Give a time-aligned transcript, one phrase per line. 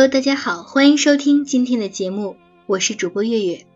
[0.00, 3.66] Hello，大家好，欢迎收听今天的节目，我是主播月月。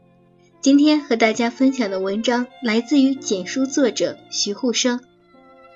[0.62, 5.02] 今天和大家分享的文章来自于简书作者徐沪生。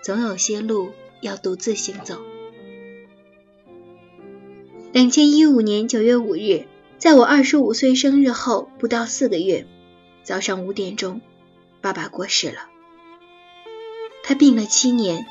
[0.03, 2.23] 总有些路要独自行走。
[4.91, 6.65] 两千一五年九月五日，
[6.97, 9.67] 在我二十五岁生日后不到四个月，
[10.23, 11.21] 早上五点钟，
[11.83, 12.71] 爸爸过世了。
[14.25, 15.27] 他病了七年，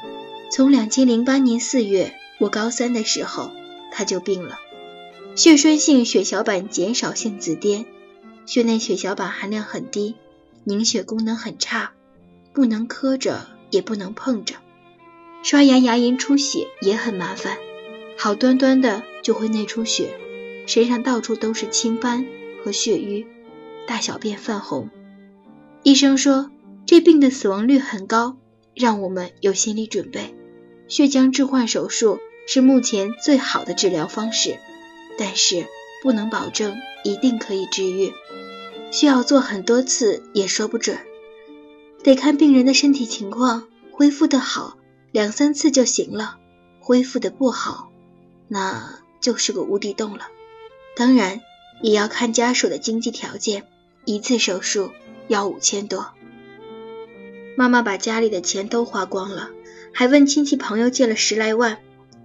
[0.52, 3.50] 从两千零八年四月我高三的时候
[3.92, 4.60] 他就病了。
[5.38, 7.86] 血栓性血小板减少性紫癜，
[8.48, 10.16] 血内血小板含量很低，
[10.64, 11.92] 凝血功能很差，
[12.54, 14.56] 不能磕着，也不能碰着，
[15.44, 17.60] 刷牙牙龈出血也很麻烦，
[18.18, 20.18] 好端端的就会内出血，
[20.66, 22.26] 身上到处都是青斑
[22.64, 23.28] 和血瘀，
[23.86, 24.90] 大小便泛红。
[25.84, 26.50] 医生说
[26.88, 28.38] 这病的死亡率很高，
[28.74, 30.34] 让我们有心理准备，
[30.88, 34.58] 血浆置换手术是目前最好的治疗方式。
[35.18, 35.68] 但是
[36.04, 38.14] 不能保证一定可以治愈，
[38.92, 40.98] 需要做很多次也说不准，
[42.04, 44.78] 得看病人的身体情况，恢复的好
[45.12, 46.38] 两三次就行了，
[46.80, 47.92] 恢复的不好
[48.48, 50.28] 那就是个无底洞了。
[50.96, 51.42] 当然
[51.82, 53.68] 也要看家属的经济条件，
[54.06, 54.92] 一次手术
[55.28, 56.12] 要五千多。
[57.56, 59.50] 妈妈把家里的钱都花光了，
[59.94, 61.80] 还问亲戚朋友借了十来万，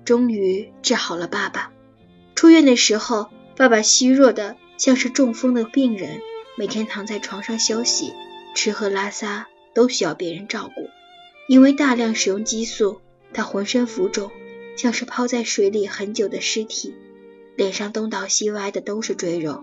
[0.05, 1.71] 终于治好了爸爸。
[2.43, 6.21] 出院的时候，爸爸虚弱的像是中风的病人，
[6.59, 8.13] 每天躺在床上休息，
[8.57, 10.89] 吃喝拉撒都需要别人照顾。
[11.47, 13.01] 因为大量使用激素，
[13.33, 14.33] 他浑身浮肿，
[14.77, 16.97] 像是泡在水里很久的尸体，
[17.55, 19.63] 脸上东倒西歪的都是赘肉，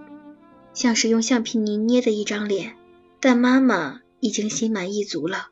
[0.74, 2.78] 像是用橡皮泥捏的一张脸。
[3.20, 5.50] 但妈妈已经心满意足了，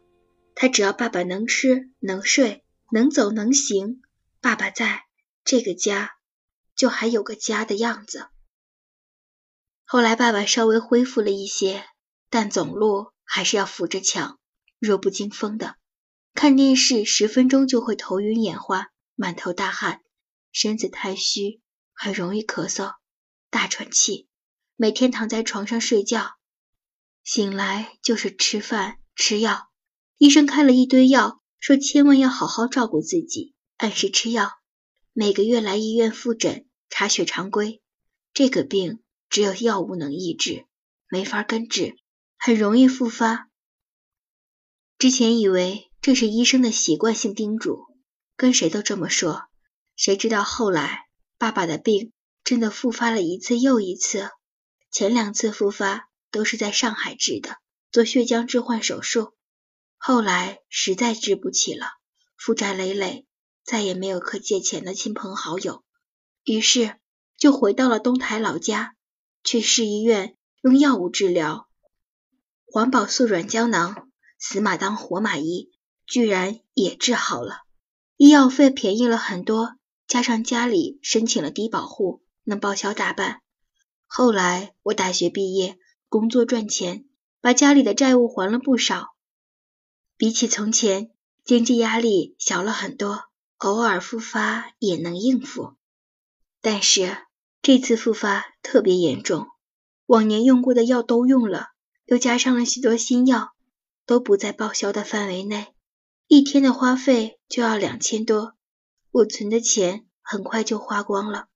[0.56, 4.00] 她只要爸爸能吃能睡能走能行，
[4.40, 5.02] 爸爸在
[5.44, 6.12] 这个家。
[6.78, 8.28] 就还有个家的样子。
[9.84, 11.84] 后来爸爸稍微恢复了一些，
[12.30, 14.40] 但走路还是要扶着墙，
[14.80, 15.76] 弱不禁风的。
[16.34, 20.02] 看电视十分钟就会头晕眼花、满头大汗，
[20.52, 21.62] 身子太虚，
[21.94, 22.94] 很容易咳嗽、
[23.50, 24.28] 大喘气。
[24.76, 26.36] 每天躺在床上睡觉，
[27.24, 29.70] 醒来就是吃饭吃药。
[30.20, 34.52] 医生开了一堆药，说千万要好好照顾自己，按时吃药，
[35.14, 36.67] 每个月来医院复诊。
[36.90, 37.81] 查血常规，
[38.34, 40.66] 这个病只有药物能抑制，
[41.09, 41.98] 没法根治，
[42.38, 43.50] 很容易复发。
[44.98, 47.86] 之前以为这是医生的习惯性叮嘱，
[48.36, 49.44] 跟谁都这么说。
[49.96, 54.30] 谁知道后来爸爸的病真的复发了一次又一次，
[54.92, 57.58] 前两次复发都是在上海治的，
[57.92, 59.34] 做血浆置换手术。
[59.98, 61.88] 后来实在治不起了，
[62.38, 63.25] 负债累累，
[63.64, 65.84] 再也没有可借钱的亲朋好友。
[66.47, 66.96] 于是
[67.35, 68.96] 就回到了东台老家，
[69.44, 71.68] 去市医院用药物治疗，
[72.66, 74.08] 环保素软胶囊，
[74.40, 75.69] 死马当活马医，
[76.06, 77.63] 居然也治好了。
[78.16, 79.75] 医药费便宜了很多，
[80.07, 83.41] 加上家里申请了低保户，能报销大半。
[84.06, 87.03] 后来我大学毕业，工作赚钱，
[87.41, 89.09] 把家里的债务还了不少。
[90.16, 91.12] 比起从前，
[91.44, 93.25] 经济压力小了很多，
[93.57, 95.77] 偶尔复发也能应付。
[96.70, 97.18] 但是
[97.62, 99.48] 这次复发特别严重，
[100.06, 101.68] 往年用过的药都用了，
[102.04, 103.54] 又加上了许多新药，
[104.06, 105.74] 都不在报销的范围内，
[106.28, 108.56] 一天的花费就要两千多，
[109.12, 111.48] 我存的钱很快就花光了。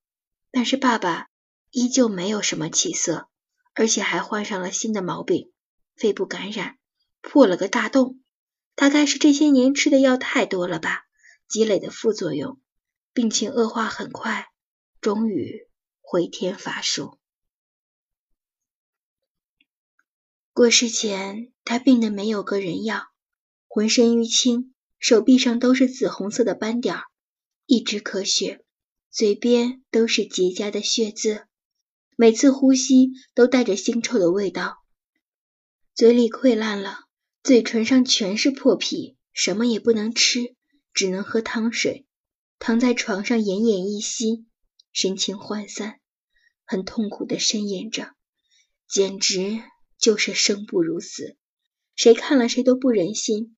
[0.49, 1.27] 但是爸爸
[1.71, 3.27] 依旧没有什么起色，
[3.73, 5.51] 而且还患上了新的毛病，
[5.97, 6.77] 肺部感染，
[7.19, 8.21] 破了个大洞，
[8.75, 11.03] 大概是这些年吃的药太多了吧，
[11.49, 12.61] 积累的副作用，
[13.11, 14.47] 病情恶化很快。
[15.01, 15.67] 终于
[15.99, 17.17] 回天乏术。
[20.53, 23.07] 过世前，他病得没有个人样，
[23.67, 26.97] 浑身淤青，手臂上都是紫红色的斑点，
[27.65, 28.63] 一直咳血，
[29.09, 31.47] 嘴边都是结痂的血渍，
[32.15, 34.83] 每次呼吸都带着腥臭的味道，
[35.95, 37.05] 嘴里溃烂了，
[37.41, 40.55] 嘴唇上全是破皮，什么也不能吃，
[40.93, 42.05] 只能喝汤水，
[42.59, 44.45] 躺在床上奄奄一息。
[44.93, 45.99] 神情涣散，
[46.65, 48.13] 很痛苦的呻吟着，
[48.87, 49.63] 简直
[49.97, 51.37] 就是生不如死。
[51.95, 53.55] 谁看了谁都不忍心，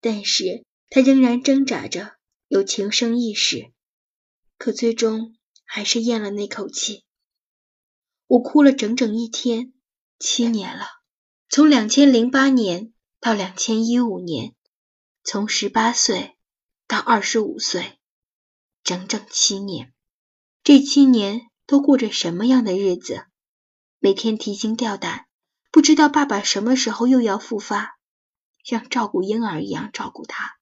[0.00, 2.16] 但是他仍然挣扎着，
[2.48, 3.72] 有情生意识，
[4.58, 7.04] 可最终还是咽了那口气。
[8.26, 9.72] 我哭了整整一天，
[10.18, 10.86] 七年了，
[11.48, 14.54] 从两千零八年到两千一五年，
[15.22, 16.36] 从十八岁
[16.86, 17.98] 到二十五岁，
[18.82, 19.94] 整整七年。
[20.66, 23.26] 这七年都过着什么样的日子？
[24.00, 25.26] 每天提心吊胆，
[25.70, 27.96] 不知道爸爸什么时候又要复发，
[28.64, 30.56] 像照顾婴儿一样照顾他。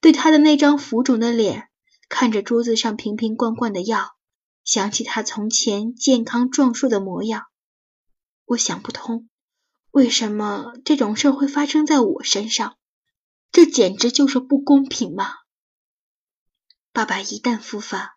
[0.00, 1.68] 对他的那张浮肿的脸，
[2.08, 4.16] 看着桌子上瓶瓶罐罐的药，
[4.64, 7.44] 想起他从前健康壮硕的模样，
[8.46, 9.28] 我想不通，
[9.90, 12.78] 为什么这种事会发生在我身上？
[13.52, 15.34] 这简直就是不公平嘛！
[16.94, 18.13] 爸爸一旦复发，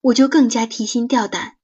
[0.00, 1.56] 我就更加提心吊胆，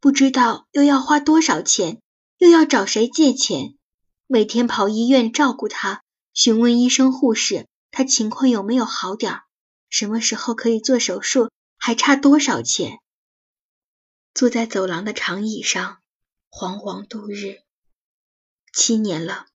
[0.00, 2.00] 不知道又要花多少钱，
[2.38, 3.74] 又要找谁借钱，
[4.26, 6.02] 每天跑医院照顾他，
[6.32, 7.66] 询问医生护士。
[7.92, 9.42] 他情况有没有好点儿？
[9.88, 11.50] 什么时候可以做手术？
[11.76, 13.00] 还差多少钱？
[14.32, 15.98] 坐在走廊的长椅上，
[16.48, 17.62] 惶惶度日。
[18.72, 19.46] 七年了，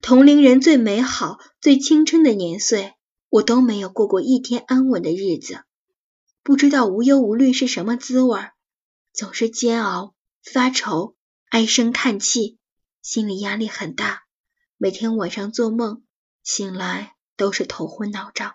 [0.00, 2.94] 同龄人最美好、最青春的年岁，
[3.28, 5.62] 我都没有过过一天安稳的日子。
[6.44, 8.38] 不知道无忧无虑是什么滋味，
[9.12, 10.14] 总是煎熬、
[10.44, 11.16] 发愁、
[11.48, 12.58] 唉声叹气，
[13.02, 14.22] 心理压力很大。
[14.76, 16.04] 每天晚上做梦，
[16.44, 17.10] 醒来。
[17.36, 18.54] 都是头昏脑胀，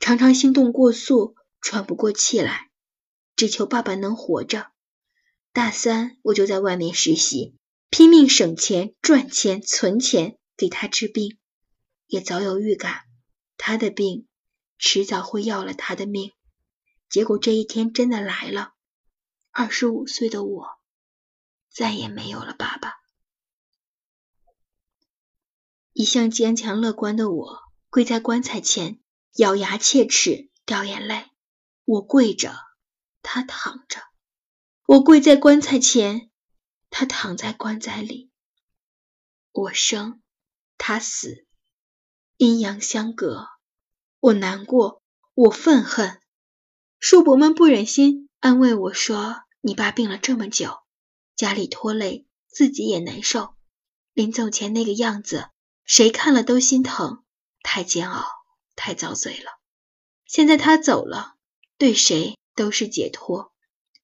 [0.00, 2.70] 常常心动过速，喘不过气来，
[3.36, 4.68] 只求爸爸能活着。
[5.52, 7.56] 大三我就在外面实习，
[7.90, 11.36] 拼命省钱、赚钱、存钱给他治病，
[12.06, 13.02] 也早有预感，
[13.58, 14.26] 他的病
[14.78, 16.32] 迟早会要了他的命。
[17.16, 18.74] 结果这一天真的来了，
[19.50, 20.78] 二十五岁的我
[21.70, 22.96] 再也没有了爸爸。
[25.94, 27.62] 一向坚强乐观的我。
[27.88, 29.00] 跪在棺材前，
[29.36, 31.30] 咬牙切齿，掉眼泪。
[31.86, 32.54] 我跪着，
[33.22, 34.00] 他躺着；
[34.84, 36.30] 我跪在棺材前，
[36.90, 38.30] 他躺在棺材里。
[39.52, 40.22] 我生，
[40.76, 41.46] 他死，
[42.36, 43.46] 阴阳相隔。
[44.20, 45.02] 我难过，
[45.32, 46.20] 我愤恨。
[46.98, 50.78] 叔伯们不忍心安慰我说：“你爸病了这么久，
[51.36, 53.54] 家里拖累，自己也难受。
[54.12, 55.50] 临走前那个样子，
[55.84, 57.22] 谁看了都心疼。”
[57.62, 58.24] 太煎熬，
[58.76, 59.50] 太遭罪了。
[60.24, 61.34] 现在他走了，
[61.78, 63.52] 对谁都是解脱。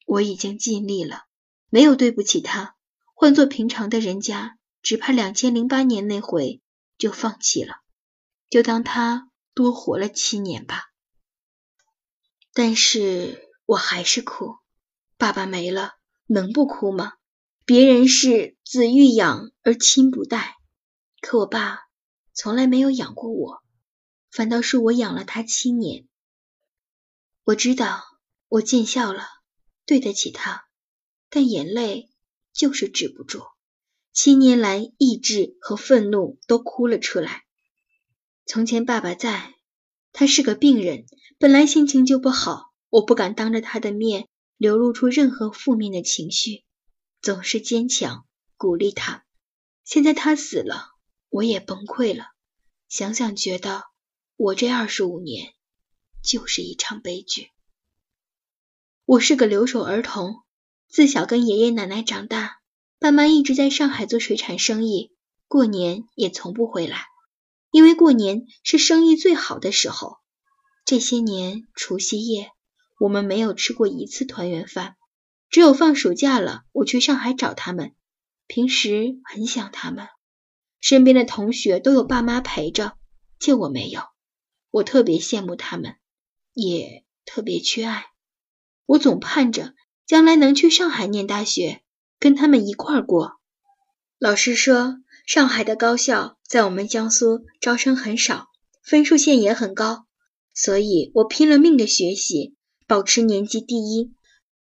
[0.07, 1.25] 我已经尽力了，
[1.69, 2.77] 没有对不起他。
[3.15, 6.61] 换做平常的人家，只怕两千零八年那回
[6.99, 7.77] 就放弃了，
[8.51, 10.92] 就当他多活了七年吧。
[12.55, 14.57] 但是我还是哭。
[15.17, 15.95] 爸爸没了，
[16.27, 17.15] 能不哭吗？
[17.65, 20.57] 别人是子欲养而亲不待，
[21.21, 21.81] 可我爸。
[22.35, 23.63] 从来没有养过我，
[24.31, 26.09] 反倒是我养了他七年。
[27.45, 28.03] 我知道
[28.49, 29.29] 我见笑了，
[29.85, 30.65] 对得起他，
[31.29, 32.11] 但眼泪
[32.53, 33.43] 就是止不住。
[34.13, 37.45] 七年来，意志和愤怒都哭了出来。
[38.47, 39.55] 从前爸爸在，
[40.13, 41.07] 他是个病人，
[41.39, 46.65] 本来心情就不好，我不敢当着他的面流露出任何负面的情绪，
[47.21, 48.27] 总是坚强
[48.57, 49.25] 鼓励他。
[49.85, 50.91] 现在他死了。
[51.35, 52.27] 我也崩溃了，
[52.91, 53.85] 想想觉得
[54.37, 55.55] 我这二十五年
[56.23, 57.49] 就是一场悲剧。
[59.07, 60.43] 我是个留守儿童，
[60.91, 62.59] 自小跟爷爷奶奶长大，
[62.99, 65.15] 爸妈一直在上海做水产生意，
[65.49, 67.07] 过年也从不回来，
[67.73, 70.19] 因为过年是生意最好的时候。
[70.85, 72.51] 这些年除夕夜，
[72.99, 74.97] 我们没有吃过一次团圆饭，
[75.49, 77.95] 只有放暑假了，我去上海找他们，
[78.47, 80.09] 平时很想他们。
[80.81, 82.99] 身边的同学都有爸妈陪着，
[83.39, 84.03] 就我没有。
[84.71, 85.97] 我特别羡慕他们，
[86.53, 88.07] 也特别缺爱。
[88.85, 89.75] 我总盼着
[90.05, 91.83] 将来能去上海念大学，
[92.19, 93.39] 跟他们一块儿过。
[94.19, 98.49] 老师说，上海的高校在我们江苏招生很少，
[98.85, 100.05] 分数线也很高，
[100.53, 102.55] 所以我拼了命的学习，
[102.87, 104.13] 保持年级第一。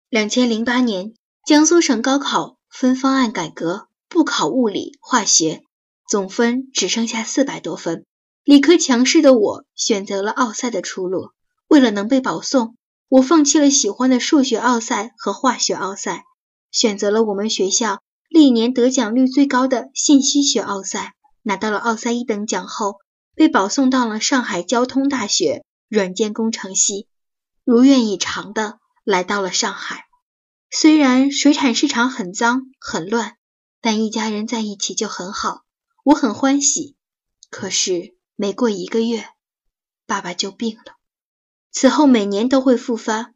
[0.09, 1.13] 两千零八年，
[1.45, 5.65] 江苏省高考分方案改革，不考物理、化学。
[6.09, 8.07] 总分只剩下四百多分，
[8.43, 11.33] 理科强势的我选择了奥赛的出路。
[11.69, 12.79] 为了能被保送，
[13.09, 16.25] 我放弃了喜欢的数学奥赛和化学奥赛，
[16.71, 21.16] 选择了我们学校历年得奖率最高的信息学奥赛，
[21.47, 22.97] 拿到了奥赛一等奖后，
[23.37, 27.07] 被保送到了上海交通大学软件工程系，
[27.63, 30.07] 如愿以偿的来到了上海。
[30.73, 33.37] 虽然水产市场很脏很乱，
[33.81, 35.61] 但一家人在一起就很好。
[36.03, 36.97] 我很欢喜，
[37.49, 39.25] 可是没过一个月，
[40.05, 40.97] 爸爸就病了。
[41.71, 43.35] 此后每年都会复发，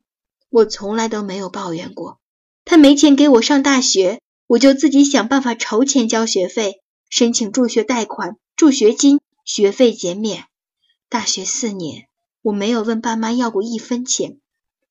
[0.48, 2.18] 我从来都没有抱怨过。
[2.64, 10.46] 他没钱给我上大学，我就自己想办法筹钱交学费，申请助学贷款、助学金，学费减免。
[11.08, 12.08] 大学四年，
[12.40, 14.40] 我没有问爸妈要过一分钱，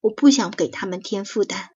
[0.02, 1.70] 我不想给他们添负担。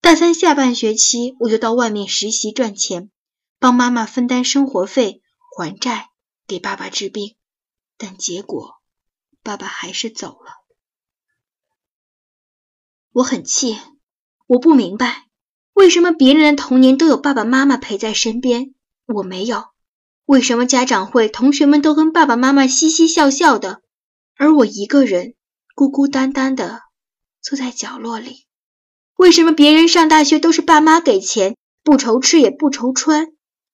[0.00, 3.10] 大三下半学期，我就到外面实习赚钱，
[3.58, 5.20] 帮妈妈分担生活费、
[5.56, 6.08] 还债，
[6.46, 7.36] 给爸爸治病。
[7.98, 8.76] 但结果，
[9.42, 10.52] 爸爸还是走了。
[13.12, 13.76] 我很气，
[14.46, 15.28] 我不明白，
[15.74, 19.71] 为什么别人的童年都有爸爸妈妈陪在身边，我没有？
[20.24, 23.82] 为什么家长会同学们都跟爸爸妈妈嘻嘻笑笑的，
[24.36, 25.34] 而我一个人
[25.74, 26.80] 孤孤单单的
[27.40, 28.46] 坐在角落里？
[29.16, 33.32] 为什么别人上大学都是爸妈给钱，不愁吃也不愁穿，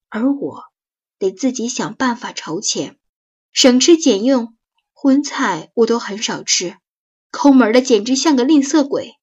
[0.09, 0.65] 而我
[1.19, 2.97] 得自己想办法筹钱，
[3.53, 4.57] 省吃俭用，
[4.93, 6.77] 荤菜我都很少吃，
[7.31, 9.15] 抠门的简直像个吝啬鬼。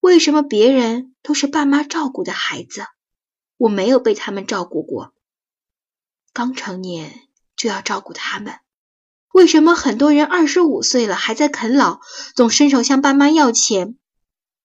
[0.00, 2.86] 为什么别人都是爸妈照顾的孩子，
[3.56, 5.12] 我没有被他们照顾过？
[6.32, 8.58] 刚成年就要照顾他们，
[9.32, 12.00] 为什么很多人二十五岁了还在啃老，
[12.34, 13.98] 总伸手向爸妈要钱？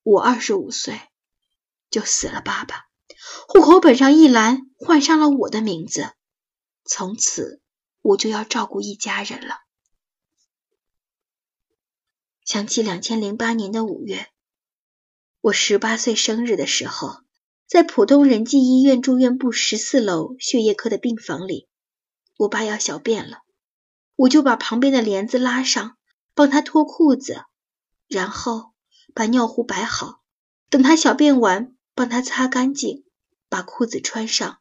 [0.03, 1.01] 我二十五岁
[1.89, 2.85] 就死了爸爸，
[3.47, 6.11] 户口本上一栏换上了我的名字，
[6.85, 7.61] 从此
[8.01, 9.55] 我就要照顾一家人了。
[12.45, 14.29] 想起两千零八年的五月，
[15.41, 17.19] 我十八岁生日的时候，
[17.67, 21.67] 在浦东仁济医院住院部十四楼血液科的病房里，
[22.37, 23.39] 我爸要小便了，
[24.15, 25.97] 我就把旁边的帘子拉上，
[26.33, 27.43] 帮他脱裤子，
[28.07, 28.71] 然后。
[29.13, 30.21] 把尿壶摆好，
[30.69, 33.03] 等他小便完，帮他擦干净，
[33.49, 34.59] 把裤子穿上，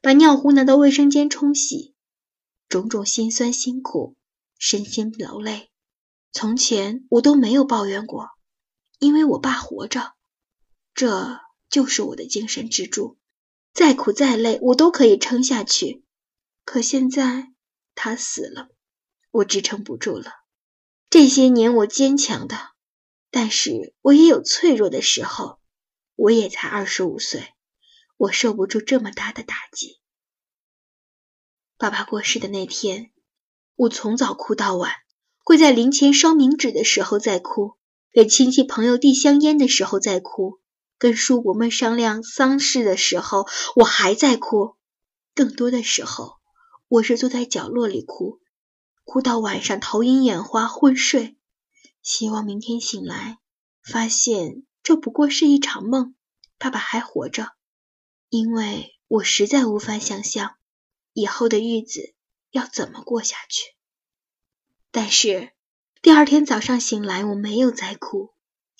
[0.00, 1.94] 把尿壶拿到卫生间冲洗。
[2.70, 4.16] 种种辛酸辛苦，
[4.58, 5.68] 身心劳累，
[6.32, 8.30] 从前我都没有抱怨过，
[8.98, 10.14] 因为我爸活着，
[10.94, 11.38] 这
[11.70, 13.18] 就是我的精神支柱。
[13.72, 16.04] 再苦再累，我都可以撑下去。
[16.64, 17.52] 可现在
[17.94, 18.68] 他死了，
[19.30, 20.32] 我支撑不住了。
[21.10, 22.56] 这些年我坚强的。
[23.30, 25.60] 但是我也有脆弱的时候，
[26.16, 27.52] 我也才二十五岁，
[28.16, 30.00] 我受不住这么大的打击。
[31.76, 33.10] 爸爸过世的那天，
[33.74, 34.92] 我从早哭到晚，
[35.44, 37.76] 跪在灵前烧冥纸的时候在哭，
[38.12, 40.60] 给亲戚朋友递香烟的时候在哭，
[40.98, 44.76] 跟叔伯们商量丧事的时候我还在哭，
[45.34, 46.34] 更多的时候
[46.88, 48.40] 我是坐在角落里哭，
[49.04, 51.36] 哭到晚上头晕眼花昏睡。
[52.02, 53.38] 希望明天醒来，
[53.82, 56.14] 发现这不过是一场梦，
[56.58, 57.52] 爸爸还活着。
[58.30, 60.56] 因为我实在无法想象
[61.12, 62.14] 以后的日子
[62.50, 63.74] 要怎么过下去。
[64.90, 65.52] 但是
[66.00, 68.32] 第二天早上醒来，我没有再哭，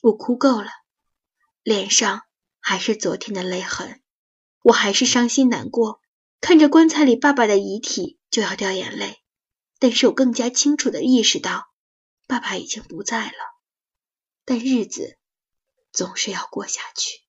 [0.03, 0.71] 我哭够了，
[1.69, 2.23] 脸上
[2.61, 4.01] 还是昨天的泪痕，
[4.63, 6.01] 我还是伤心难过，
[6.41, 9.19] 看着棺材里爸爸的遗体就要掉眼泪。
[9.79, 11.67] 但是我更加清楚的意识到。
[12.27, 13.35] 爸爸已经不在了，
[14.47, 15.19] 但日子
[15.93, 17.21] 总是要过下去。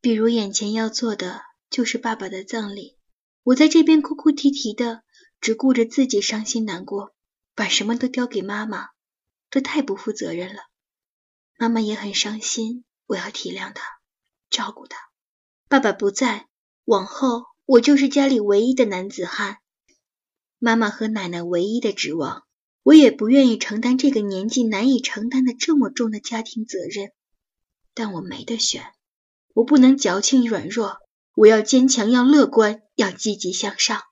[0.00, 2.96] 比如眼前要做的就是爸爸的葬礼，
[3.42, 5.02] 我在这边哭哭啼啼的，
[5.40, 7.12] 只顾着自己伤心难过，
[7.56, 8.90] 把什么都丢给妈妈，
[9.50, 10.62] 这太不负责任了。
[11.56, 13.82] 妈妈也很伤心，我要体谅她，
[14.50, 14.98] 照顾她。
[15.68, 16.48] 爸爸不在，
[16.84, 19.58] 往后我就是家里唯一的男子汉，
[20.58, 22.44] 妈妈和奶奶唯一的指望。
[22.84, 27.12] 我也不愿意承担这个年纪难以承担的这么重的家庭责任，
[27.94, 28.82] 但我没得选，
[29.54, 30.98] 我不能矫情软弱，
[31.36, 34.02] 我要坚强，要乐观，要积极向上。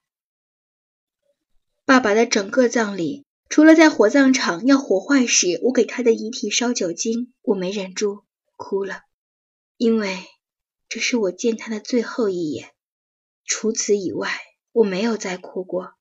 [1.84, 8.22] 爸爸的整个葬礼，除了在火葬场要火化时，我给他的遗体烧酒精，我没忍住
[8.54, 9.02] 哭了，
[9.76, 10.20] 因为
[10.88, 12.70] 这是我见他的最后一眼。
[13.44, 14.30] 除此以外，
[14.70, 15.94] 我没有再哭过。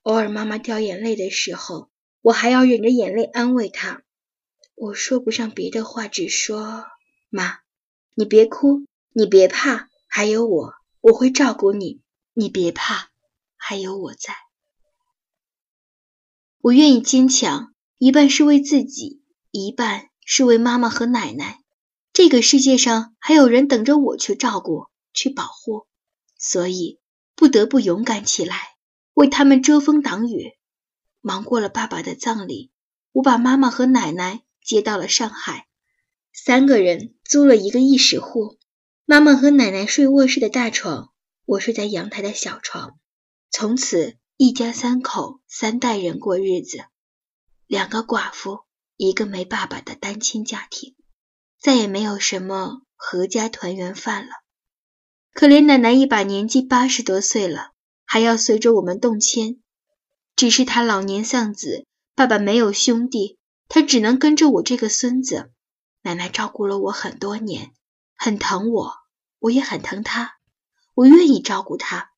[0.00, 1.90] 偶尔妈妈掉眼泪的时候，
[2.22, 4.02] 我还要忍着眼泪安慰她。
[4.74, 6.86] 我说不上别的话，只说
[7.28, 7.58] ：“妈，
[8.14, 10.72] 你别哭，你别怕，还有我，
[11.02, 12.00] 我会照顾你。
[12.32, 13.10] 你别怕，
[13.58, 14.34] 还有我在。
[16.62, 21.60] 我愿意坚强，一半是为自己，一半是为妈妈和奶奶。
[22.12, 25.86] 这个世界上还有人等着我去照顾、去保护，
[26.38, 27.00] 所以
[27.34, 28.56] 不得不勇敢起来。”
[29.14, 30.52] 为他们遮风挡雨，
[31.20, 32.70] 忙过了爸爸的葬礼，
[33.12, 35.66] 我把妈妈和奶奶接到了上海，
[36.32, 38.56] 三个人租了一个一室户，
[39.04, 41.10] 妈妈和奶奶睡卧室的大床，
[41.44, 42.98] 我睡在阳台的小床，
[43.50, 46.86] 从此一家三口三代人过日子，
[47.66, 48.60] 两个寡妇，
[48.96, 50.94] 一个没爸爸的单亲家庭，
[51.60, 54.30] 再也没有什么合家团圆饭了。
[55.34, 57.72] 可怜奶奶一把年纪八十多岁了。
[58.06, 59.60] 还要随着我们动迁，
[60.36, 63.36] 只是他老年丧子，爸爸没有兄弟，
[63.68, 65.52] 他只能跟着我这个孙子。
[66.00, 67.74] 奶奶照顾了我很多年，
[68.16, 68.94] 很疼我，
[69.38, 70.38] 我也很疼他，
[70.94, 72.08] 我愿意照顾他。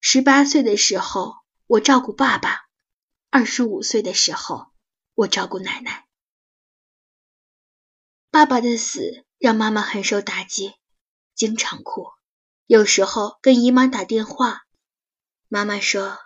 [0.00, 1.34] 十八岁的时候，
[1.68, 2.66] 我照顾爸爸；
[3.28, 4.68] 二十五岁的时候，
[5.12, 6.06] 我照顾奶奶。
[8.30, 10.72] 爸爸的死让妈妈很受打击，
[11.34, 12.06] 经常哭。
[12.64, 14.62] 有时候跟姨妈打电话，
[15.46, 16.16] 妈妈说，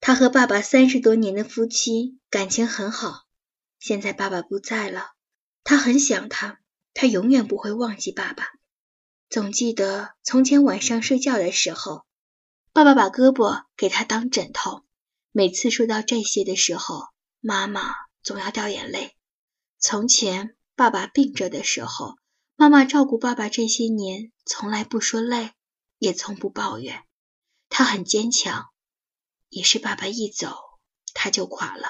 [0.00, 3.22] 她和爸爸三十多年的夫妻感情很好。
[3.78, 5.12] 现在爸爸不在了，
[5.64, 6.60] 她很想他，
[6.92, 8.50] 她永远不会忘记爸爸。
[9.30, 12.04] 总记得从前晚上睡觉的时候，
[12.78, 14.84] 爸爸把胳膊给他当枕头。
[15.32, 17.08] 每次说到这些的时候，
[17.40, 17.92] 妈妈
[18.22, 19.16] 总要掉眼泪。
[19.80, 20.54] 从前。
[20.76, 22.14] 爸爸病着的时候，
[22.54, 25.50] 妈妈照顾爸爸这些年，从来不说累，
[25.98, 27.02] 也从不抱怨。
[27.68, 28.68] 她很坚强，
[29.48, 30.54] 也是爸爸一走，
[31.14, 31.88] 她就垮了。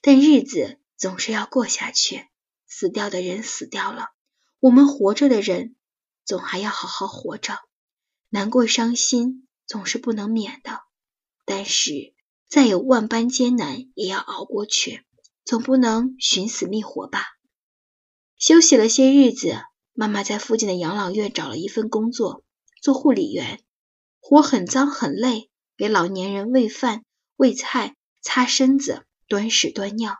[0.00, 2.28] 但日子总是要过下去，
[2.68, 4.10] 死掉的人死掉了，
[4.60, 5.74] 我们活着的人
[6.24, 7.58] 总还要好好活着。
[8.28, 10.80] 难过伤心总是不能免的，
[11.44, 12.14] 但是
[12.48, 15.04] 再有万般艰难也要熬过去，
[15.44, 17.24] 总不能寻死觅活吧。
[18.36, 19.56] 休息了些日子，
[19.92, 22.44] 妈妈在附近的养老院找了一份工作，
[22.82, 23.62] 做护理员。
[24.20, 27.04] 活很脏很累，给老年人喂饭、
[27.36, 30.16] 喂菜、擦身子、端屎端尿。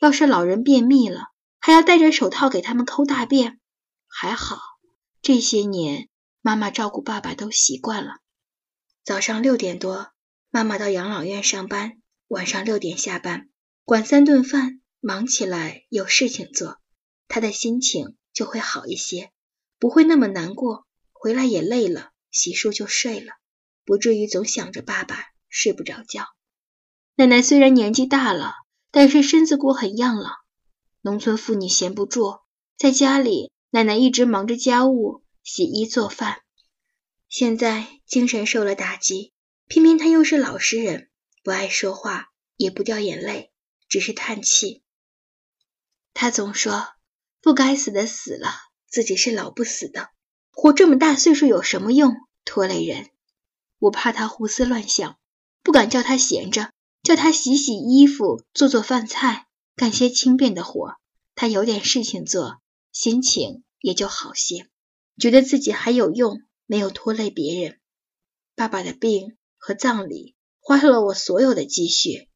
[0.00, 1.24] 要是老人便秘了，
[1.58, 3.58] 还要戴着手套给他们抠大便。
[4.06, 4.58] 还好，
[5.22, 6.08] 这些年
[6.40, 8.16] 妈妈照顾爸爸都习惯了。
[9.08, 10.10] 早上六点多，
[10.50, 13.48] 妈妈到养老院上班，晚上六点下班，
[13.86, 16.78] 管三顿饭，忙起来有事情做。
[17.26, 19.30] 她的心情就会好一些，
[19.78, 20.86] 不会那么难过。
[21.14, 23.32] 回来也累了，洗漱就睡了，
[23.86, 25.16] 不至于总想着爸爸
[25.48, 26.26] 睡不着觉。
[27.14, 28.56] 奶奶虽然年纪大了，
[28.90, 30.34] 但是身子骨很硬朗。
[31.00, 32.40] 农村妇女闲不住，
[32.76, 36.42] 在家里，奶奶一直忙着家务、洗衣做饭。
[37.28, 39.32] 现在精神受了打击，
[39.66, 41.10] 偏偏他又是老实人，
[41.42, 43.52] 不爱说话，也不掉眼泪，
[43.88, 44.82] 只是叹气。
[46.14, 46.88] 他总说。
[47.40, 48.50] 不该死的死了，
[48.88, 50.10] 自己是老不死的。
[50.50, 52.16] 活这么大岁数有什么用？
[52.44, 53.10] 拖累人。
[53.78, 55.18] 我怕他胡思乱想，
[55.62, 56.72] 不敢叫他闲着，
[57.04, 60.96] 叫他洗洗衣服、做做饭菜，干些轻便的活。
[61.36, 62.60] 他有点事情做，
[62.90, 64.68] 心情也就好些，
[65.16, 67.80] 觉得自己还有用，没有拖累别人。
[68.54, 72.28] 爸爸的病和葬礼花了我所有的积蓄，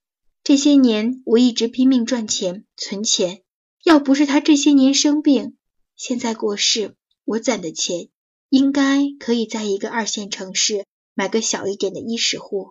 [0.43, 3.43] 这些年我一直拼命赚钱、存钱。
[3.85, 5.57] 要不是他这些年生病，
[5.97, 8.09] 现在过世，我攒的钱
[8.49, 12.71] 应该可以在一个二线城市买个小一点的衣食户，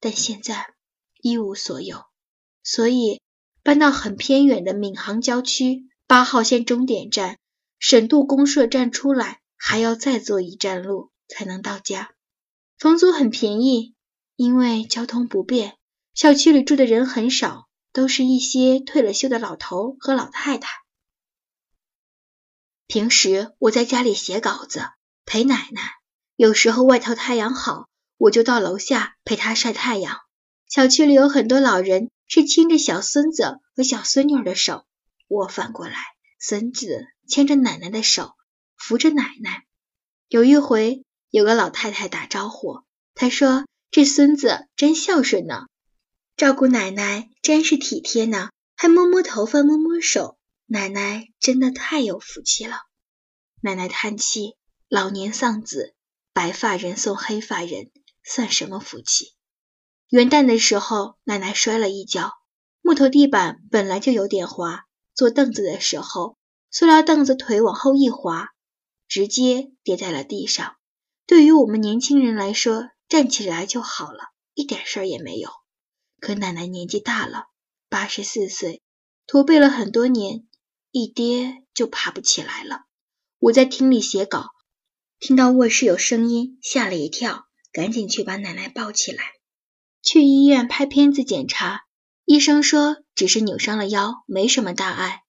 [0.00, 0.74] 但现在
[1.22, 2.02] 一无所有，
[2.64, 3.20] 所以
[3.62, 7.38] 搬到很偏远的闵行郊区八号线终点站
[7.78, 12.12] 沈渡公社站出来，还要再坐一站路才能到家。
[12.78, 13.94] 房租很便宜，
[14.36, 15.76] 因为交通不便，
[16.14, 17.66] 小区里住的人很少。
[17.90, 20.68] 都是一些退了休的老头和老太太。
[22.86, 24.84] 平时我在家里写稿子，
[25.24, 25.82] 陪奶奶。
[26.36, 30.18] 有时候外头太阳好，我就到楼下陪她晒太阳。
[30.68, 34.84] 小区里有很多老人是牵着小孙子和小孙女的手，
[35.26, 35.96] 我反过来，
[36.38, 38.34] 孙子牵着奶奶的手，
[38.78, 39.66] 扶着奶奶。
[40.28, 45.66] 有一回，有个老太太打招呼，她说：“这孙子真孝顺呢。”
[46.36, 50.38] 照顾奶奶真是体贴呢，还摸摸头发，摸摸手。
[50.66, 52.76] 奶奶真的太有福气了。
[53.60, 54.54] 奶奶叹气
[54.88, 55.94] ：“老年丧子，
[56.32, 57.90] 白发人送黑发人，
[58.22, 59.32] 算什么福气？”
[60.08, 62.32] 元旦的时候，奶奶摔了一跤，
[62.82, 66.36] 木头地板本来就有点滑，坐凳子的时候，
[66.70, 68.50] 塑料凳子腿往后一滑，
[69.08, 70.76] 直接跌在了地上。
[71.26, 74.18] 对于我们年轻人来说，站起来就好了，
[74.54, 75.50] 一点事儿也没有。
[76.20, 77.46] 可奶奶年纪大了，
[77.88, 78.82] 八十四岁，
[79.26, 80.46] 驼背了很多年，
[80.90, 82.82] 一跌就爬不起来了。
[83.38, 84.50] 我在厅里写稿，
[85.18, 89.24] 听到卧室有声音，吓了一跳，赶紧去把奶奶抱起来。
[90.02, 91.82] 去医院拍片子检查，
[92.24, 95.22] 医生说只是扭伤了腰，没什么大碍，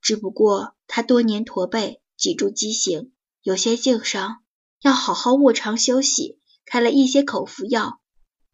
[0.00, 3.12] 只不过他多年驼背，脊柱畸形，
[3.42, 4.44] 有些旧伤，
[4.82, 8.00] 要好好卧床休息，开了一些口服药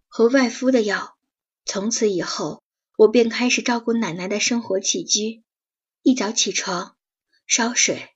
[0.07, 1.19] 和外敷的药。
[1.67, 2.63] 从此以后，
[2.97, 5.45] 我便开始照顾奶奶的生活起居。
[6.03, 6.97] 一早起床，
[7.47, 8.09] 烧水，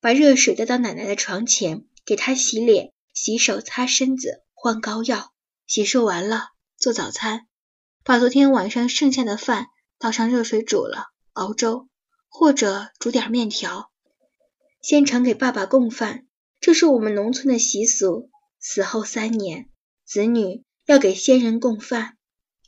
[0.00, 5.32] 把热水带到奶奶的床前，给她洗脸、洗手、擦身子、换膏药。
[5.68, 7.46] 洗漱完了，做早餐，
[8.02, 11.88] 把昨天晚上剩下的饭倒上热水煮了，熬粥
[12.28, 13.92] 或者煮点面条，
[14.88, 16.28] 先盛给爸爸供饭，
[16.60, 18.30] 这是我们农村的习俗。
[18.60, 19.68] 死后三年，
[20.04, 22.16] 子女要给先人供饭，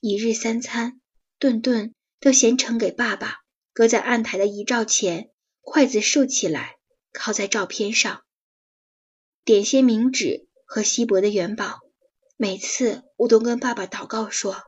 [0.01, 1.01] 一日三餐，
[1.39, 3.37] 顿顿都先盛给爸爸，
[3.73, 6.79] 搁在案台的遗照前，筷子竖起来，
[7.13, 8.25] 靠在照片上，
[9.45, 11.79] 点些冥纸和稀薄的元宝。
[12.37, 14.65] 每次我都跟爸爸祷告说：“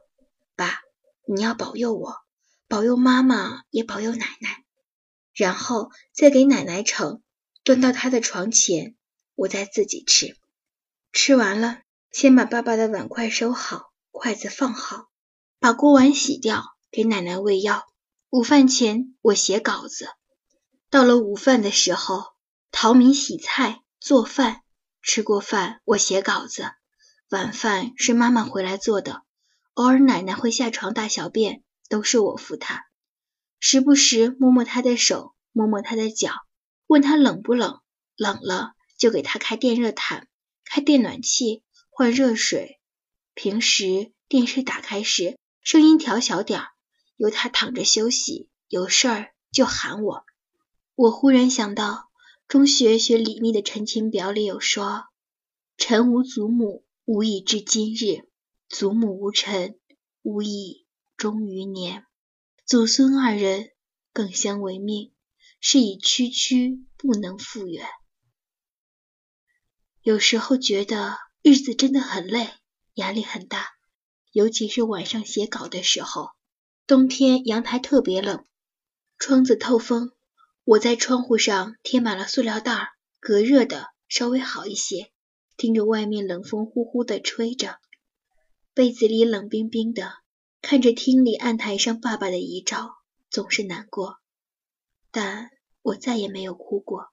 [0.54, 0.82] 爸，
[1.26, 2.14] 你要保佑我，
[2.68, 4.64] 保佑妈妈，也保佑奶奶。”
[5.34, 7.24] 然后再给奶奶盛，
[7.62, 8.96] 端到他的床前，
[9.34, 10.36] 我再自己吃。
[11.12, 15.08] 吃完了，先把爸爸的碗筷收好，筷子放好，
[15.58, 17.84] 把锅碗洗掉，给奶奶喂药。
[18.30, 20.08] 午饭前我写稿子，
[20.88, 22.24] 到了午饭的时候，
[22.70, 24.62] 淘米、洗菜、做饭。
[25.02, 26.70] 吃过饭，我写稿子。
[27.30, 29.22] 晚饭是妈妈回来做的，
[29.72, 32.84] 偶尔奶奶会下床大小便，都是我扶她，
[33.58, 36.34] 时不时摸摸她的手，摸摸她的脚，
[36.90, 37.80] 问他冷不冷，
[38.16, 40.26] 冷了就给他开电热毯。
[40.64, 42.80] 开电暖气，换热水。
[43.32, 46.66] 平时电视打开时，声音调小点儿，
[47.16, 48.48] 由他躺着休息。
[48.66, 50.24] 有事儿就喊我。
[50.96, 52.10] 我忽然想到，
[52.48, 55.04] 中学学李密的《陈情表》里有说
[55.78, 58.24] ：“臣无祖母，无以至今日；
[58.68, 59.78] 祖母无臣，
[60.22, 62.04] 无以终余年。
[62.66, 63.70] 祖孙二人
[64.12, 65.12] 更相为命，
[65.60, 67.86] 是以区区不能复原。”
[70.02, 72.48] 有时候觉得日子真的很累，
[72.94, 73.66] 压力很大，
[74.32, 76.30] 尤其是晚上写稿的时候。
[76.86, 78.44] 冬天阳台特别冷，
[79.16, 80.10] 窗子透风，
[80.64, 82.88] 我在窗户上贴满了塑料袋，
[83.20, 85.12] 隔热的稍微好一些。
[85.56, 87.78] 听着外面冷风呼呼的吹着，
[88.72, 90.14] 被子里冷冰冰的，
[90.62, 92.94] 看着厅里案台上爸爸的遗照，
[93.28, 94.19] 总是难过。
[95.10, 95.50] 但
[95.82, 97.08] 我再也没有哭过。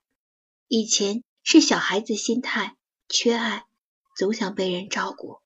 [0.66, 2.76] 以前是小孩子心态。
[3.10, 3.64] 缺爱，
[4.18, 5.38] 总想被人照顾。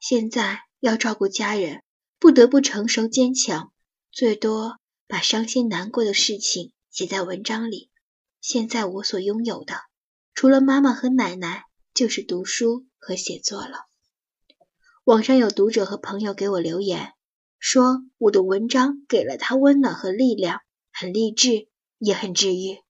[0.00, 1.82] 现在要照顾家人，
[2.18, 3.74] 不得不成熟坚强，
[4.10, 7.90] 最多把伤心难过的事情写在文章里。
[8.40, 9.74] 现在我所拥有的，
[10.32, 13.80] 除了妈妈和奶奶，就是读书和写作了。
[15.04, 17.12] 网上有读者和朋友给我留言，
[17.58, 21.68] 说我的文章给了他温暖和力量，很励志，
[22.00, 22.80] 也很治愈。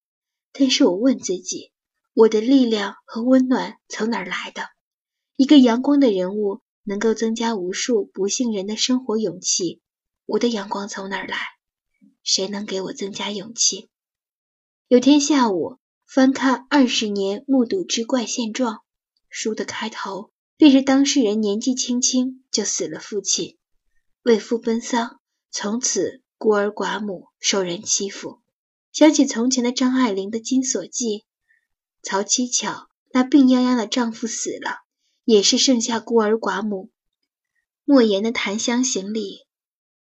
[0.53, 1.73] 但是我问自己。
[2.13, 4.65] 我的力量和温暖从哪儿来的？
[5.37, 9.81] 一个阳光的人物能够增加无数不幸人的生活勇气。
[10.27, 11.39] 我的阳光从哪儿来？
[12.25, 13.89] 谁能给我增加勇气？
[14.89, 18.75] 有天下午翻看《二十年目睹之怪现状》，
[19.29, 23.57] 书的开头便是当事人年纪轻轻就死了父亲，
[24.23, 25.21] 为父奔丧，
[25.53, 28.40] 从此孤儿寡母，受人欺负。
[28.93, 31.07] 想起从前的张爱玲的《金锁记》。
[32.03, 34.79] 曹七巧那病殃殃的丈夫死了，
[35.25, 36.91] 也是剩下孤儿寡母。
[37.85, 39.47] 莫言的《檀香刑》里，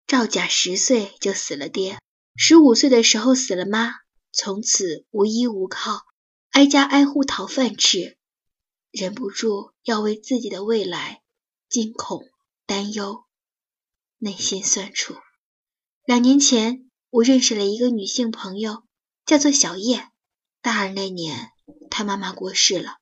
[0.05, 1.99] 赵甲十岁就死了爹，
[2.35, 3.93] 十五岁的时候死了妈，
[4.31, 6.01] 从此无依无靠，
[6.49, 8.17] 挨家挨户讨饭吃，
[8.91, 11.21] 忍不住要为自己的未来
[11.69, 12.25] 惊恐
[12.65, 13.23] 担忧，
[14.17, 15.15] 内心酸楚。
[16.03, 18.83] 两年前，我认识了一个女性朋友，
[19.25, 20.09] 叫做小叶。
[20.61, 21.51] 大二那年。
[21.89, 22.97] 她妈妈过世了，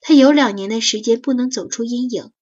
[0.00, 2.32] 她有两年的时间不能走出阴影，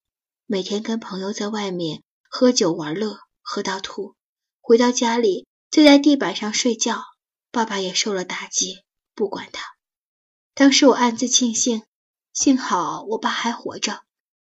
[0.47, 4.15] 每天跟朋友在外面喝酒玩乐，喝到吐，
[4.61, 7.03] 回到家里就在地板上睡觉。
[7.51, 8.83] 爸爸也受了打击，
[9.15, 9.63] 不管她。
[10.55, 11.85] 当时我暗自庆幸，
[12.33, 14.03] 幸好我爸还活着。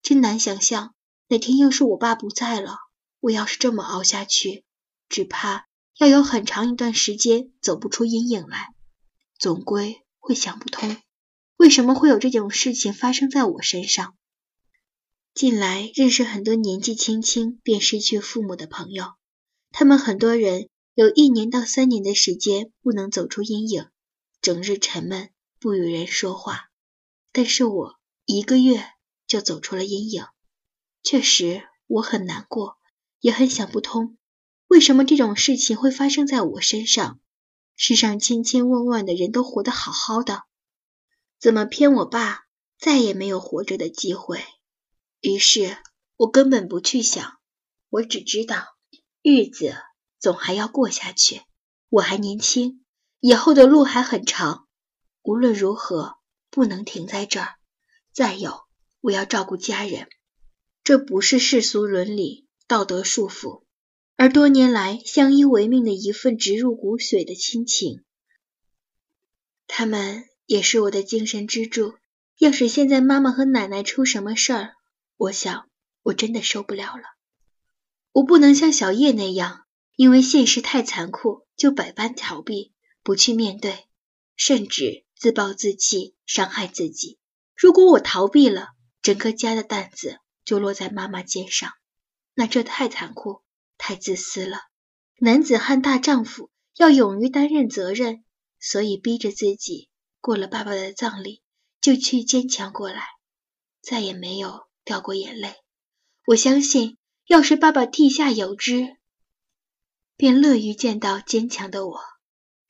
[0.01, 0.93] 真难想象
[1.27, 2.77] 哪天要是我爸不在了，
[3.19, 4.65] 我要是这么熬下去，
[5.07, 5.67] 只怕
[5.99, 8.73] 要有很长一段时间走不出阴影来，
[9.37, 10.95] 总归会想不通。
[11.57, 14.15] 为什么会有这种事情发生在我身上？
[15.33, 19.15] 近来认识很多年纪轻轻便失去父母的朋友，
[19.71, 23.87] 他们很多人有一年到三年的时间不能走出阴影，
[24.41, 26.69] 整日沉闷，不与人说话。
[27.33, 28.85] 但是我一个月
[29.27, 30.25] 就走出了阴影。
[31.03, 32.77] 确实，我很难过，
[33.19, 34.17] 也很想不通，
[34.69, 37.19] 为什么这种事情会发生在我身上？
[37.75, 40.43] 世上千千万万的人都活得好好的。
[41.39, 42.43] 怎么偏我爸
[42.77, 44.43] 再也没有活着的机会？
[45.21, 45.75] 于是
[46.17, 47.39] 我根本不去想，
[47.89, 48.63] 我只知道
[49.23, 49.75] 日子
[50.19, 51.41] 总还要过下去，
[51.89, 52.85] 我还年轻，
[53.21, 54.67] 以后的路还很长。
[55.23, 56.17] 无论如何，
[56.51, 57.55] 不能停在这儿。
[58.13, 58.61] 再有，
[59.01, 60.07] 我要照顾家人，
[60.83, 63.63] 这不是世俗伦理道德束缚，
[64.19, 68.03] 而多年来相依为命的一份植入骨髓的亲情。
[69.65, 70.25] 他们。
[70.49, 71.93] 也是我的精神支柱，
[72.39, 74.73] 要是现在妈妈和奶奶出什么事儿，
[75.15, 75.69] 我想
[76.01, 77.03] 我真的受不了了。
[78.13, 83.85] 我不能像小叶那样，因为现实太残酷，就百般逃避，不去面对，
[84.35, 87.19] 甚至自暴自弃，伤害自己。
[87.55, 88.69] 如果我逃避了，
[89.03, 91.71] 整个家的担子就落在妈妈肩上，
[92.33, 93.43] 那这太残酷，
[93.79, 94.59] 太自私了。
[95.17, 98.23] 男子汉大丈夫要勇于担任责任，
[98.59, 99.89] 所以逼着自己
[100.21, 101.41] 过了爸爸的葬礼，
[101.81, 103.07] 就去坚强过来，
[103.81, 105.55] 再也没有掉过眼泪。
[106.27, 106.97] 我相信。
[107.29, 108.97] 要是爸爸地下有知，
[110.17, 112.01] 便乐于见到坚强的我。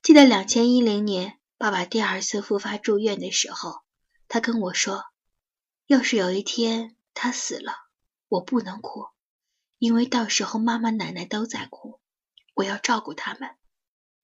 [0.01, 3.79] 记得两千一零年爸爸第二次复发住院的时候，
[4.27, 5.05] 他跟我说
[5.87, 7.71] ：“要是有一天他死了，
[8.27, 9.05] 我不能哭，
[9.79, 11.99] 因为到时候妈妈奶奶都在哭，
[12.53, 13.49] 我要照顾他们。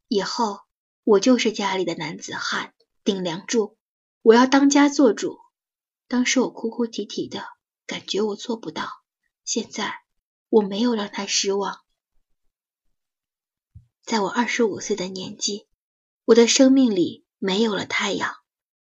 [0.07, 0.59] 以后
[1.03, 3.75] 我就是家里的男子汉，顶梁柱，
[4.21, 5.39] 我要当家做主。”
[6.07, 7.43] 当时我哭哭啼啼的，
[7.87, 8.89] 感觉我做不到。
[9.43, 10.05] 现在。
[10.47, 11.81] 我没有让他失望。
[14.03, 15.67] 在我二十五岁的年纪，
[16.23, 18.37] 我的生命里没有了太阳，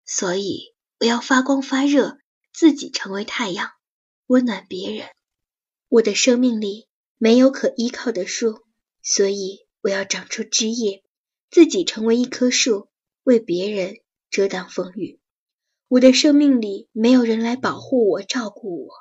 [0.05, 2.19] 所以我要发光发热，
[2.53, 3.71] 自己成为太阳，
[4.27, 5.09] 温暖别人。
[5.93, 8.65] 我的生命里没有可依靠的树，
[9.03, 11.05] 所以我要长出枝叶，
[11.51, 12.89] 自己成为一棵树，
[13.25, 13.99] 为别人
[14.31, 15.21] 遮挡风雨。
[15.89, 18.95] 我的生命里没有人来保护我、照顾我，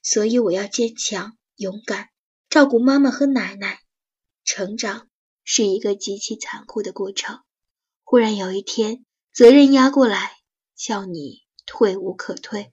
[0.00, 1.36] 所以我要坚强。
[1.56, 2.08] 勇敢
[2.48, 3.82] 照顾妈妈和奶奶，
[4.42, 5.10] 成长
[5.44, 7.40] 是一个极其残酷的过程。
[8.02, 10.38] 忽然有一天，责任压过来，
[10.74, 12.72] 叫你退无可退。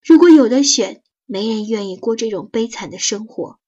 [0.00, 3.60] 如果有的选，没人愿意过这种悲惨的生活。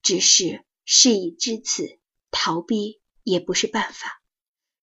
[0.00, 1.98] 只是事已至此，
[2.30, 4.22] 逃避也不是办法。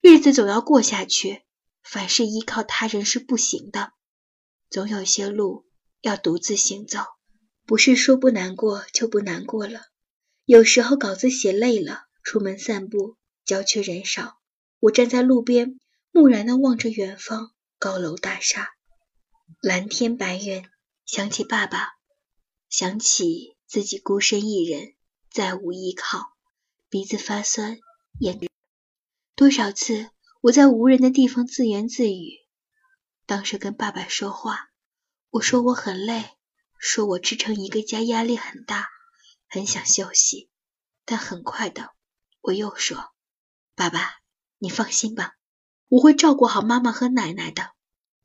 [0.02, 1.44] 日子总要过下去，
[1.82, 3.94] 凡事依靠他人是不行的。
[4.70, 5.66] 总有些路
[6.02, 7.00] 要独自行走。
[7.68, 9.82] 不是说不难过就不难过了。
[10.46, 14.38] 有时候稿子写累了，出门散步，郊区人少，
[14.80, 15.80] 我站在路边，
[16.12, 18.70] 木然地望着远方高楼大厦，
[19.62, 20.64] 蓝天白云，
[21.08, 21.94] 想起爸爸，
[22.78, 24.96] 想起自己孤身一人，
[25.32, 26.34] 再无依靠，
[26.90, 27.80] 鼻子发酸，
[28.20, 28.38] 眼
[29.34, 30.10] 多少次
[30.42, 32.34] 我在无人的地方自言自语。
[33.26, 34.72] 当时跟爸爸说话，
[35.30, 36.26] 我说我很累。
[36.78, 38.90] 说我支撑一个家压力很大，
[39.48, 40.50] 很想休息，
[41.06, 41.92] 但很快的
[42.42, 43.14] 我又说
[43.74, 44.16] ：“爸爸，
[44.58, 45.38] 你放心吧，
[45.88, 47.72] 我会照顾好妈妈和奶奶的。”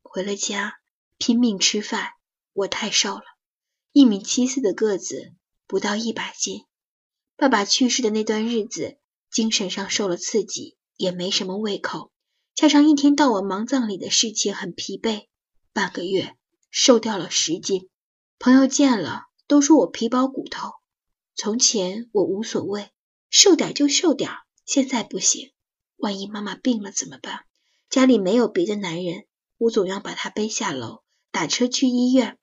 [0.03, 0.81] 回了家，
[1.17, 2.11] 拼命吃饭。
[2.51, 3.23] 我太瘦了，
[3.93, 5.33] 一米七四的个子，
[5.67, 6.63] 不到一百斤。
[7.35, 8.97] 爸爸去世的那段日子，
[9.29, 12.09] 精神上受了刺激，也没什么胃口，
[12.55, 15.27] 加上一天到晚忙葬礼的事情，很疲惫。
[15.73, 16.37] 半个月，
[16.69, 17.89] 瘦掉了十斤。
[18.39, 20.71] 朋友见了都说我皮包骨头。
[21.35, 22.91] 从前我无所谓，
[23.29, 24.31] 瘦点就瘦点，
[24.65, 25.51] 现在不行。
[25.97, 27.41] 万一妈妈病了怎么办？
[27.89, 29.25] 家里没有别的男人，
[29.57, 32.37] 我总要把她背下楼，打车去医院。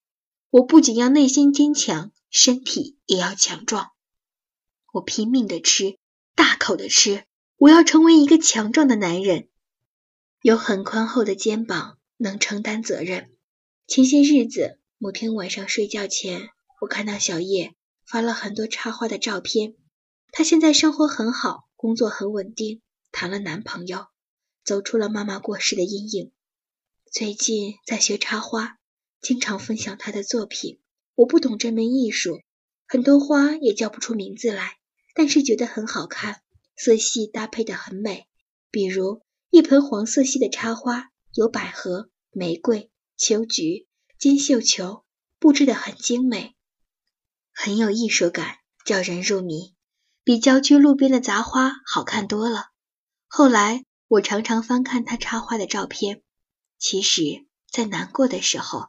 [0.50, 3.90] 我不仅要内心坚强，身体也要强壮。
[4.92, 5.98] 我拼命的吃，
[6.34, 7.24] 大口的吃，
[7.56, 9.48] 我要成为一个强壮的男人，
[10.42, 13.30] 有很宽厚的肩膀，能承担责任。
[13.86, 14.78] 前些日子。
[15.00, 19.76] 某天晚上睡觉前，我看到小叶发了很多插花的照片。
[20.32, 22.82] 她现在生活很好，工作很稳定，
[23.12, 24.08] 谈了男朋友，
[24.64, 26.32] 走出了妈妈过世的阴影。
[27.12, 28.77] 最近在学插花，
[29.20, 30.80] 经常分享他的作品。
[31.14, 32.40] 我不懂这门艺术，
[32.86, 34.78] 很多花也叫不出名字来，
[35.14, 36.42] 但是觉得很好看，
[36.76, 38.26] 色系搭配的很美。
[38.70, 43.86] 比如一盆黄色系的插花，有百合、玫瑰、秋菊。
[44.18, 45.04] 金绣球
[45.38, 46.56] 布置的很精美，
[47.52, 49.76] 很有艺术感，叫人入迷，
[50.24, 52.70] 比郊区路边的杂花好看多了。
[53.28, 56.24] 后来我常常翻看他插花的照片，
[56.80, 58.88] 其实，在难过的时候，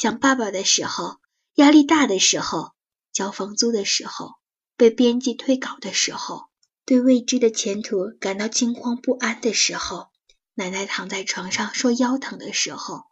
[0.00, 1.18] 想爸爸的时候，
[1.56, 2.70] 压力大的时候，
[3.12, 4.36] 交房租的时候，
[4.76, 6.44] 被编辑退稿的时候，
[6.84, 10.06] 对未知的前途感到惊慌不安的时候，
[10.54, 13.06] 奶奶躺在床上说腰疼的时候。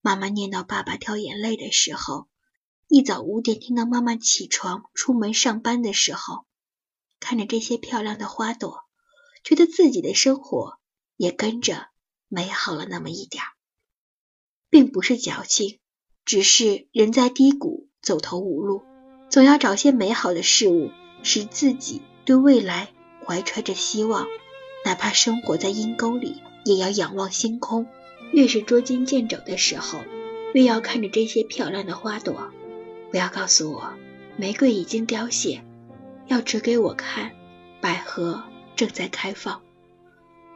[0.00, 2.26] 妈妈念叨爸爸掉眼泪的时候，
[2.88, 6.46] 一早五点听到妈妈起床出门上班的时候，
[7.20, 8.82] 看着这些漂亮的花朵，
[9.44, 10.80] 觉得自己的生活
[11.14, 11.90] 也跟着
[12.26, 13.46] 美好了那么一点儿，
[14.68, 15.78] 并不是矫情，
[16.24, 18.82] 只是人在低谷走投无路，
[19.28, 20.90] 总要找些美好的事物，
[21.22, 22.88] 使自己对未来
[23.24, 24.26] 怀揣着希望，
[24.84, 27.86] 哪怕生活在阴沟里，也要仰望星空。
[28.32, 30.00] 越是捉襟见肘的时候，
[30.54, 32.50] 越要看着这些漂亮的花朵。
[33.10, 33.92] 不要告诉我，
[34.36, 35.62] 玫瑰已经凋谢，
[36.26, 37.32] 要指给我看，
[37.80, 38.42] 百合
[38.74, 39.60] 正在开放。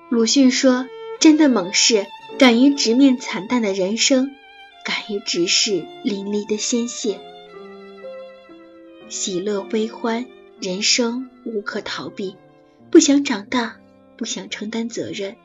[0.09, 0.89] 鲁迅说
[1.21, 2.07] ：“真的猛士，
[2.39, 4.35] 敢于直面惨淡的人生，
[4.89, 7.21] 敢于直视淋漓的鲜血。
[9.11, 10.25] 喜乐悲欢，
[10.63, 12.37] 人生无可逃避。
[12.91, 13.77] 不想长大，
[14.17, 15.37] 不想承担责任，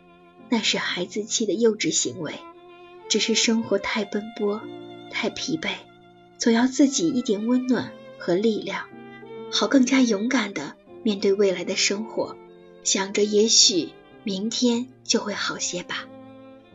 [0.48, 2.36] 那是孩子气的幼稚行为。
[3.10, 4.62] 只是生活太奔波，
[5.12, 5.72] 太疲惫。”
[6.40, 8.88] 总要自己一点温暖和力量，
[9.52, 12.38] 好更加勇敢的面对未来的生活。
[12.86, 13.90] 想着也许
[14.24, 16.06] 明天就会好些吧，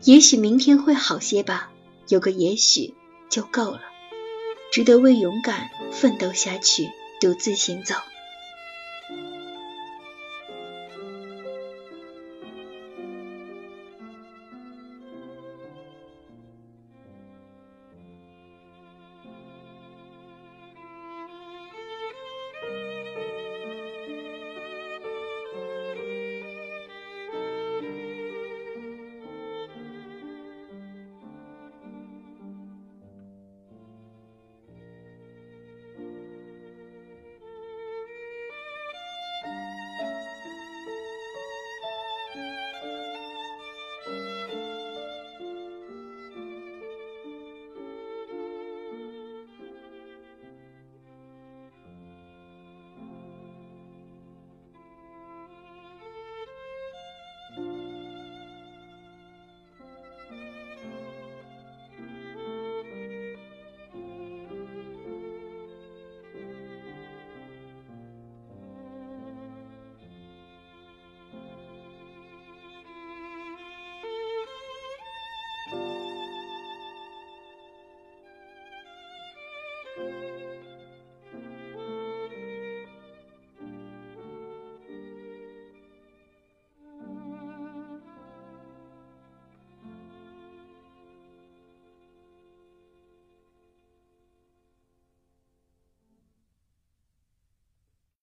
[0.05, 1.71] 也许明天会好些吧，
[2.09, 2.95] 有个也许
[3.29, 3.83] 就够了，
[4.73, 6.89] 值得为勇敢奋斗下去，
[7.21, 7.95] 独自行走。